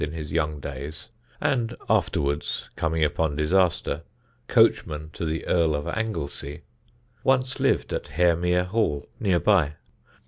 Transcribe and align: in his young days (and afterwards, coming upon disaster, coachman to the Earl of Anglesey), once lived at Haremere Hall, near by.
in 0.03 0.13
his 0.13 0.31
young 0.31 0.59
days 0.59 1.09
(and 1.39 1.75
afterwards, 1.87 2.71
coming 2.75 3.03
upon 3.03 3.35
disaster, 3.35 4.01
coachman 4.47 5.11
to 5.13 5.23
the 5.25 5.45
Earl 5.45 5.75
of 5.75 5.87
Anglesey), 5.89 6.63
once 7.23 7.59
lived 7.59 7.93
at 7.93 8.07
Haremere 8.07 8.63
Hall, 8.65 9.05
near 9.19 9.39
by. 9.39 9.73